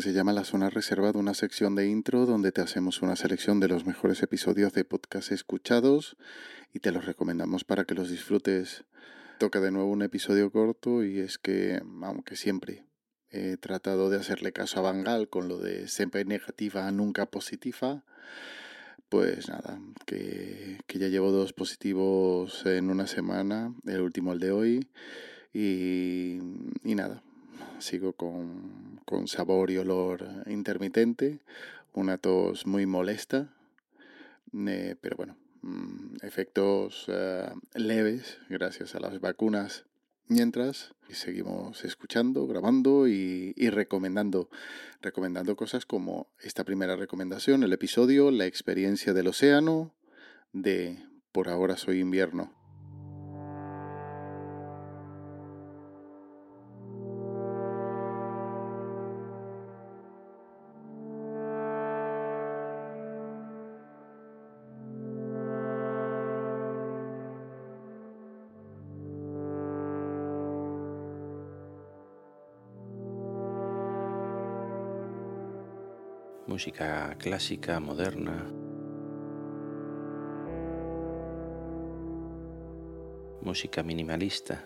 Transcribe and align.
Se 0.00 0.12
llama 0.14 0.32
La 0.32 0.44
Zona 0.44 0.70
Reservada, 0.70 1.18
una 1.18 1.34
sección 1.34 1.74
de 1.74 1.86
intro 1.86 2.24
donde 2.24 2.52
te 2.52 2.62
hacemos 2.62 3.02
una 3.02 3.16
selección 3.16 3.60
de 3.60 3.68
los 3.68 3.84
mejores 3.84 4.22
episodios 4.22 4.72
de 4.72 4.84
podcast 4.84 5.30
escuchados 5.30 6.16
y 6.72 6.78
te 6.78 6.90
los 6.90 7.04
recomendamos 7.04 7.64
para 7.64 7.84
que 7.84 7.94
los 7.94 8.08
disfrutes. 8.08 8.84
Toca 9.38 9.60
de 9.60 9.70
nuevo 9.70 9.90
un 9.90 10.02
episodio 10.02 10.50
corto 10.50 11.04
y 11.04 11.18
es 11.18 11.36
que, 11.36 11.82
aunque 12.02 12.36
siempre 12.36 12.86
he 13.30 13.58
tratado 13.58 14.08
de 14.08 14.16
hacerle 14.16 14.52
caso 14.52 14.78
a 14.78 14.82
Bangal 14.82 15.28
con 15.28 15.48
lo 15.48 15.58
de 15.58 15.86
siempre 15.86 16.24
negativa, 16.24 16.90
nunca 16.92 17.26
positiva, 17.26 18.04
pues 19.10 19.48
nada, 19.48 19.80
que, 20.06 20.78
que 20.86 20.98
ya 20.98 21.08
llevo 21.08 21.30
dos 21.30 21.52
positivos 21.52 22.64
en 22.64 22.88
una 22.88 23.06
semana, 23.06 23.74
el 23.86 24.00
último 24.00 24.32
el 24.32 24.38
de 24.38 24.50
hoy, 24.50 24.88
y, 25.52 26.38
y 26.84 26.94
nada, 26.94 27.22
sigo 27.78 28.12
con, 28.12 29.00
con, 29.04 29.28
sabor 29.28 29.70
y 29.70 29.78
olor 29.78 30.26
intermitente, 30.46 31.40
una 31.92 32.18
tos 32.18 32.66
muy 32.66 32.86
molesta, 32.86 33.54
eh, 34.54 34.96
pero 35.00 35.16
bueno, 35.16 35.36
mmm, 35.62 36.16
efectos 36.22 37.08
uh, 37.08 37.58
leves 37.74 38.38
gracias 38.48 38.94
a 38.94 39.00
las 39.00 39.20
vacunas. 39.20 39.84
Mientras 40.28 40.94
seguimos 41.08 41.84
escuchando, 41.84 42.46
grabando 42.46 43.08
y, 43.08 43.52
y 43.56 43.68
recomendando, 43.70 44.48
recomendando 45.02 45.56
cosas 45.56 45.86
como 45.86 46.28
esta 46.40 46.62
primera 46.62 46.94
recomendación, 46.94 47.64
el 47.64 47.72
episodio 47.72 48.30
La 48.30 48.46
experiencia 48.46 49.12
del 49.12 49.26
océano 49.26 49.92
de 50.52 51.04
Por 51.32 51.48
ahora 51.48 51.76
soy 51.76 51.98
invierno. 51.98 52.59
Música 76.50 77.14
clásica, 77.16 77.78
moderna. 77.78 78.44
Música 83.40 83.84
minimalista. 83.84 84.58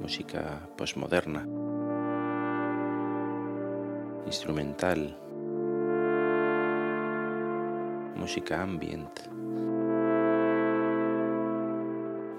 Música 0.00 0.66
postmoderna. 0.78 1.44
Instrumental. 4.24 5.00
Música 8.16 8.62
ambient. 8.62 9.28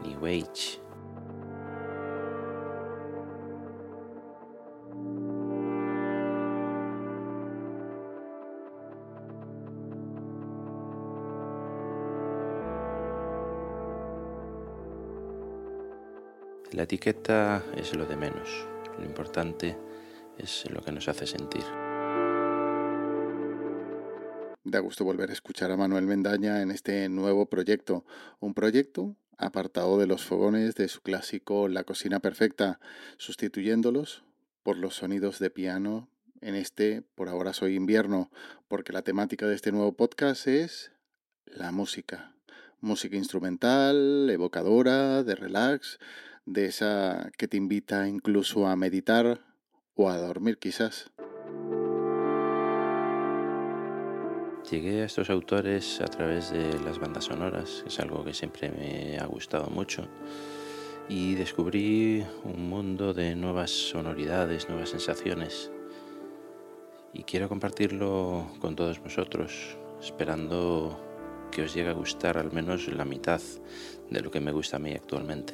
New 0.01 0.25
Age. 0.25 0.84
La 16.75 16.84
etiqueta 16.84 17.63
es 17.78 17.96
lo 17.96 18.06
de 18.06 18.18
menos. 18.18 18.68
Lo 19.00 19.06
importante 19.06 19.78
es 20.38 20.69
lo 20.69 20.84
que 20.84 20.91
nos 20.91 21.08
hace 21.08 21.25
sentir. 21.25 21.63
Da 24.66 24.80
gusto 24.80 25.06
volver 25.06 25.30
a 25.30 25.34
escuchar 25.34 25.72
a 25.72 25.78
Manuel 25.78 26.06
Mendaña 26.06 26.62
en 26.62 26.72
este 26.72 27.08
nuevo 27.08 27.46
proyecto. 27.46 28.03
Un 28.41 28.53
proyecto 28.53 29.16
apartado 29.38 29.97
de 29.97 30.06
los 30.06 30.25
fogones 30.25 30.75
de 30.75 30.90
su 30.90 31.00
clásico 31.00 31.69
La 31.69 31.86
cocina 31.86 32.19
perfecta, 32.19 32.81
sustituyéndolos 33.16 34.25
por 34.62 34.75
los 34.75 34.96
sonidos 34.96 35.40
de 35.40 35.52
piano 35.52 36.09
en 36.42 36.56
este 36.56 37.03
Por 37.16 37.30
ahora 37.30 37.53
soy 37.53 37.75
invierno, 37.75 38.31
porque 38.68 38.92
la 38.92 39.02
temática 39.02 39.47
de 39.47 39.56
este 39.56 39.72
nuevo 39.72 39.94
podcast 39.94 40.46
es 40.47 40.92
la 41.46 41.72
música. 41.72 42.36
Música 42.81 43.16
instrumental, 43.16 44.30
evocadora, 44.30 45.24
de 45.24 45.36
relax, 45.36 46.00
de 46.45 46.66
esa 46.66 47.31
que 47.38 47.47
te 47.47 47.57
invita 47.57 48.07
incluso 48.07 48.67
a 48.67 48.75
meditar 48.75 49.41
o 49.95 50.09
a 50.09 50.17
dormir 50.17 50.57
quizás. 50.57 51.11
Llegué 54.69 55.03
a 55.03 55.06
estos 55.06 55.29
autores 55.29 56.01
a 56.01 56.06
través 56.06 56.51
de 56.51 56.79
las 56.79 56.97
bandas 56.97 57.25
sonoras, 57.25 57.81
que 57.83 57.89
es 57.89 58.00
algo 58.00 58.23
que 58.23 58.33
siempre 58.33 58.72
me 58.72 59.19
ha 59.19 59.25
gustado 59.28 59.69
mucho, 59.69 60.07
y 61.07 61.35
descubrí 61.35 62.25
un 62.44 62.67
mundo 62.67 63.13
de 63.13 63.35
nuevas 63.35 63.69
sonoridades, 63.69 64.67
nuevas 64.67 64.89
sensaciones, 64.89 65.72
y 67.13 67.23
quiero 67.23 67.47
compartirlo 67.47 68.47
con 68.59 68.75
todos 68.75 69.00
vosotros, 69.00 69.77
esperando 70.01 71.00
que 71.51 71.62
os 71.62 71.73
llegue 71.75 71.89
a 71.89 71.94
gustar 71.94 72.39
al 72.39 72.51
menos 72.51 72.88
la 72.88 73.06
mitad 73.06 73.41
de 74.09 74.22
lo 74.22 74.31
que 74.31 74.41
me 74.41 74.51
gusta 74.51 74.77
a 74.77 74.79
mí 74.79 74.94
actualmente. 74.94 75.53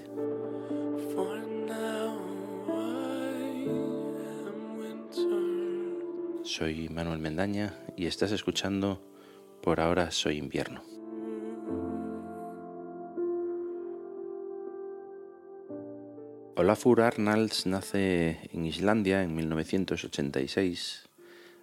Soy 6.53 6.89
Manuel 6.89 7.19
Mendaña 7.19 7.73
y 7.95 8.07
estás 8.07 8.33
escuchando 8.33 9.01
Por 9.63 9.79
ahora 9.79 10.11
soy 10.11 10.35
invierno. 10.35 10.83
Olafur 16.57 16.99
Arnalds 16.99 17.67
nace 17.67 18.49
en 18.51 18.65
Islandia 18.65 19.23
en 19.23 19.33
1986. 19.33 21.07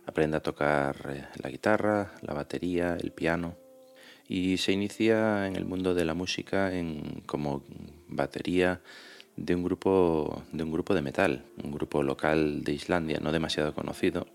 Aprende 0.06 0.38
a 0.38 0.43
tocar 0.43 0.96
eh, 1.11 1.26
la 1.43 1.50
guitarra, 1.50 2.14
la 2.23 2.32
batería, 2.32 2.96
el 2.99 3.12
piano 3.12 3.58
y 4.26 4.56
se 4.56 4.73
inicia 4.73 5.46
en 5.46 5.56
el 5.56 5.67
mundo 5.67 5.93
de 5.93 6.06
la 6.06 6.14
música 6.14 6.75
en, 6.75 7.25
como 7.26 7.62
batería 8.08 8.81
de 9.37 9.55
un 9.55 9.64
grupo 9.64 10.44
de 10.50 10.64
un 10.64 10.73
grupo 10.73 10.94
de 10.94 11.02
metal, 11.02 11.44
un 11.62 11.73
grupo 11.73 12.02
local 12.02 12.64
de 12.64 12.73
Islandia, 12.73 13.20
no 13.20 13.32
demasiado 13.32 13.75
conocido, 13.75 14.26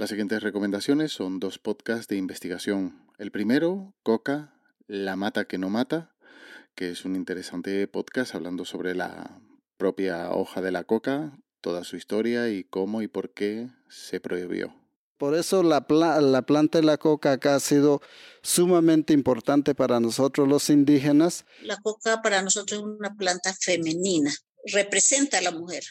las 0.00 0.08
siguientes 0.08 0.42
recomendaciones 0.42 1.12
son 1.12 1.40
dos 1.40 1.58
podcasts 1.58 2.08
de 2.08 2.16
investigación. 2.16 3.06
El 3.18 3.30
primero, 3.30 3.92
Coca, 4.02 4.54
La 4.86 5.14
Mata 5.14 5.44
que 5.44 5.58
no 5.58 5.68
mata, 5.68 6.16
que 6.74 6.88
es 6.88 7.04
un 7.04 7.16
interesante 7.16 7.86
podcast 7.86 8.34
hablando 8.34 8.64
sobre 8.64 8.94
la 8.94 9.42
propia 9.76 10.30
hoja 10.30 10.62
de 10.62 10.70
la 10.72 10.84
coca, 10.84 11.38
toda 11.60 11.84
su 11.84 11.96
historia 11.96 12.48
y 12.48 12.64
cómo 12.64 13.02
y 13.02 13.08
por 13.08 13.34
qué 13.34 13.68
se 13.90 14.20
prohibió. 14.20 14.74
Por 15.18 15.34
eso 15.34 15.62
la, 15.62 15.84
la, 16.22 16.42
planta 16.46 16.78
de 16.78 16.84
la 16.84 16.96
coca 16.96 17.32
acá 17.32 17.56
ha 17.56 17.60
sido 17.60 18.00
sumamente 18.42 19.12
importante 19.12 19.74
para 19.74 20.00
nosotros 20.00 20.48
los 20.48 20.70
indígenas. 20.70 21.44
La 21.60 21.76
coca 21.76 22.22
para 22.22 22.40
nosotros 22.40 22.80
es 22.80 22.86
una 22.86 23.14
planta 23.16 23.52
femenina, 23.52 24.32
representa 24.64 25.36
a 25.36 25.42
la 25.42 25.50
mujer. 25.50 25.82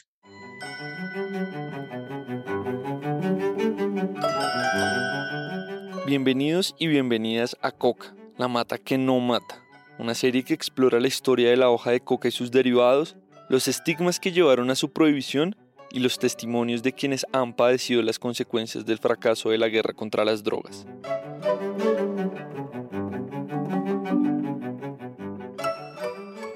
Bienvenidos 6.09 6.73
y 6.79 6.87
bienvenidas 6.87 7.55
a 7.61 7.71
Coca, 7.71 8.15
la 8.35 8.47
mata 8.47 8.79
que 8.79 8.97
no 8.97 9.19
mata, 9.19 9.63
una 9.99 10.15
serie 10.15 10.43
que 10.43 10.55
explora 10.55 10.99
la 10.99 11.07
historia 11.07 11.51
de 11.51 11.55
la 11.55 11.69
hoja 11.69 11.91
de 11.91 11.99
coca 11.99 12.27
y 12.27 12.31
sus 12.31 12.49
derivados, 12.49 13.15
los 13.47 13.67
estigmas 13.67 14.19
que 14.19 14.31
llevaron 14.31 14.71
a 14.71 14.75
su 14.75 14.91
prohibición 14.91 15.55
y 15.91 15.99
los 15.99 16.17
testimonios 16.17 16.81
de 16.81 16.93
quienes 16.93 17.27
han 17.31 17.53
padecido 17.53 18.01
las 18.01 18.17
consecuencias 18.17 18.87
del 18.87 18.97
fracaso 18.97 19.51
de 19.51 19.59
la 19.59 19.67
guerra 19.69 19.93
contra 19.93 20.25
las 20.25 20.43
drogas. 20.43 20.87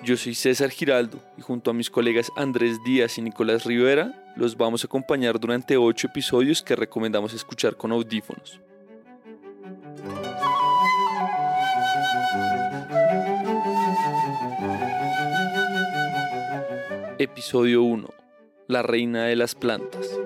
Yo 0.03 0.17
soy 0.17 0.33
César 0.33 0.71
Giraldo 0.71 1.19
y 1.38 1.44
junto 1.44 1.69
a 1.69 1.75
mis 1.75 1.91
colegas 1.91 2.31
Andrés 2.35 2.83
Díaz 2.83 3.19
y 3.19 3.21
Nicolás 3.21 3.65
Rivera 3.65 4.33
los 4.35 4.57
vamos 4.57 4.83
a 4.83 4.88
acompañar 4.88 5.39
durante 5.39 5.77
ocho 5.77 6.07
episodios 6.07 6.63
que 6.63 6.75
recomendamos 6.75 7.35
escuchar 7.35 7.77
con 7.77 7.91
audífonos. 7.91 8.62
Episodio 17.19 17.83
1 17.83 18.24
la 18.68 18.81
reina 18.81 19.25
de 19.25 19.35
las 19.35 19.56
plantas. 19.56 20.19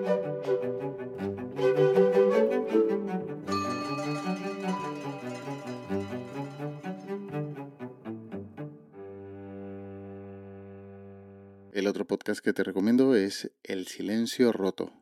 El 11.72 11.86
otro 11.86 12.06
podcast 12.06 12.40
que 12.40 12.52
te 12.52 12.64
recomiendo 12.64 13.14
es 13.14 13.50
El 13.62 13.86
Silencio 13.86 14.52
Roto. 14.52 14.92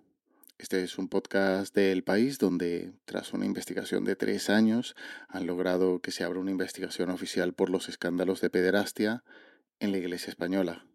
Este 0.59 0.83
es 0.83 0.97
un 0.97 1.09
podcast 1.09 1.75
del 1.75 2.03
país 2.03 2.39
donde, 2.39 2.93
tras 3.05 3.35
una 3.35 3.45
investigación 3.45 4.05
de 4.05 4.17
tres 4.17 4.49
años, 4.49 4.97
han 5.29 5.47
logrado 5.47 6.01
que 6.01 6.13
se 6.13 6.25
abra 6.25 6.41
una 6.41 6.51
investigación 6.51 7.11
oficial 7.11 7.53
por 7.53 7.69
los 7.69 7.91
escándalos 7.91 8.41
de 8.41 8.49
pederastia 8.49 9.23
en 9.81 9.93
la 9.93 9.99
Iglesia 9.99 10.31
Española. 10.31 10.87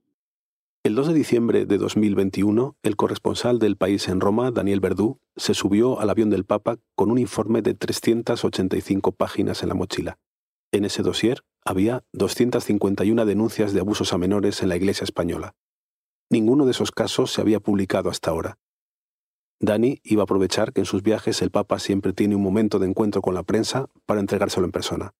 El 0.83 0.95
2 0.95 1.09
de 1.09 1.13
diciembre 1.13 1.65
de 1.67 1.77
2021, 1.77 2.75
el 2.81 2.95
corresponsal 2.95 3.59
del 3.59 3.77
país 3.77 4.07
en 4.07 4.19
Roma, 4.19 4.49
Daniel 4.49 4.79
Verdú, 4.79 5.19
se 5.35 5.53
subió 5.53 5.99
al 5.99 6.09
avión 6.09 6.31
del 6.31 6.43
Papa 6.43 6.79
con 6.95 7.11
un 7.11 7.19
informe 7.19 7.61
de 7.61 7.75
385 7.75 9.11
páginas 9.11 9.61
en 9.61 9.69
la 9.69 9.75
mochila. 9.75 10.17
En 10.71 10.85
ese 10.85 11.03
dossier 11.03 11.43
había 11.63 12.03
251 12.13 13.25
denuncias 13.27 13.73
de 13.73 13.79
abusos 13.79 14.11
a 14.11 14.17
menores 14.17 14.63
en 14.63 14.69
la 14.69 14.75
Iglesia 14.75 15.03
española. 15.03 15.53
Ninguno 16.31 16.65
de 16.65 16.71
esos 16.71 16.91
casos 16.91 17.31
se 17.31 17.41
había 17.41 17.59
publicado 17.59 18.09
hasta 18.09 18.31
ahora. 18.31 18.57
Dani 19.61 19.99
iba 20.03 20.23
a 20.23 20.25
aprovechar 20.25 20.73
que 20.73 20.81
en 20.81 20.85
sus 20.85 21.03
viajes 21.03 21.41
el 21.43 21.51
Papa 21.51 21.77
siempre 21.77 22.13
tiene 22.13 22.35
un 22.35 22.41
momento 22.41 22.79
de 22.79 22.87
encuentro 22.87 23.21
con 23.21 23.35
la 23.35 23.43
prensa 23.43 23.85
para 24.07 24.19
entregárselo 24.19 24.65
en 24.65 24.71
persona. 24.71 25.13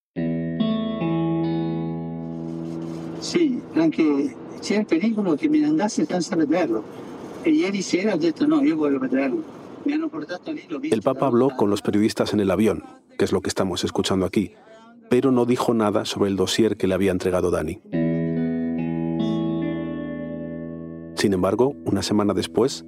Sí, 3.19 3.61
aunque 3.75 4.35
c'è 4.59 4.79
il 4.79 4.85
pericolo 4.87 5.35
che 5.35 5.47
me 5.47 5.59
ne 5.59 5.67
andassi 5.67 6.05
senza 6.05 6.35
vederlo. 6.35 6.83
E 7.43 7.51
ieri 7.51 7.83
sera 7.83 8.15
ho 8.15 8.17
detto 8.17 8.47
no, 8.47 8.63
io 8.63 8.75
voglio 8.75 8.97
vederlo. 8.97 9.43
Me 9.83 9.93
hanno 9.93 10.09
portato 10.09 10.51
lì, 10.51 10.63
l'ho 10.67 10.79
visto. 10.79 10.95
El 10.95 11.03
Papa 11.03 11.27
habló 11.27 11.51
con 11.55 11.69
los 11.69 11.83
periodistas 11.83 12.33
en 12.33 12.39
el 12.39 12.49
avión, 12.49 12.83
que 13.19 13.25
es 13.25 13.31
lo 13.31 13.41
que 13.41 13.49
estamos 13.49 13.83
escuchando 13.83 14.25
aquí, 14.25 14.53
pero 15.09 15.31
no 15.31 15.45
dijo 15.45 15.75
nada 15.75 16.03
sobre 16.05 16.31
el 16.31 16.35
dossier 16.35 16.77
que 16.77 16.87
le 16.87 16.95
había 16.95 17.11
entregado 17.11 17.51
Dani. 17.51 17.79
Sin 21.15 21.33
embargo, 21.33 21.75
una 21.85 22.01
semana 22.01 22.33
después, 22.33 22.85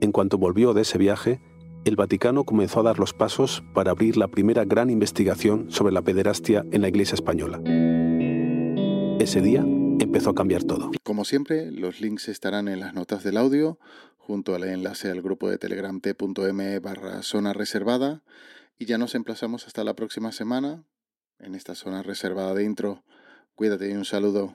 en 0.00 0.12
cuanto 0.12 0.38
volvió 0.38 0.74
de 0.74 0.82
ese 0.82 0.98
viaje, 0.98 1.40
el 1.84 1.96
Vaticano 1.96 2.44
comenzó 2.44 2.80
a 2.80 2.82
dar 2.82 2.98
los 2.98 3.12
pasos 3.12 3.62
para 3.72 3.92
abrir 3.92 4.16
la 4.16 4.28
primera 4.28 4.64
gran 4.64 4.90
investigación 4.90 5.70
sobre 5.70 5.92
la 5.92 6.02
pederastia 6.02 6.64
en 6.72 6.82
la 6.82 6.88
Iglesia 6.88 7.14
española. 7.14 7.60
Ese 9.20 9.40
día, 9.40 9.64
empezó 10.00 10.30
a 10.30 10.34
cambiar 10.34 10.64
todo. 10.64 10.90
Como 11.02 11.24
siempre, 11.24 11.70
los 11.70 12.00
links 12.00 12.28
estarán 12.28 12.68
en 12.68 12.80
las 12.80 12.94
notas 12.94 13.22
del 13.24 13.36
audio, 13.36 13.78
junto 14.18 14.54
al 14.54 14.64
enlace 14.64 15.10
al 15.10 15.22
grupo 15.22 15.48
de 15.48 15.58
telegram 15.58 16.00
t.m 16.00 16.78
barra 16.80 17.22
zona 17.22 17.52
reservada, 17.52 18.22
y 18.78 18.86
ya 18.86 18.98
nos 18.98 19.14
emplazamos 19.14 19.66
hasta 19.66 19.84
la 19.84 19.94
próxima 19.94 20.32
semana 20.32 20.84
en 21.38 21.54
esta 21.54 21.74
zona 21.74 22.02
reservada 22.02 22.54
de 22.54 22.64
intro. 22.64 23.04
Cuídate 23.54 23.88
y 23.90 23.92
un 23.94 24.04
saludo. 24.04 24.54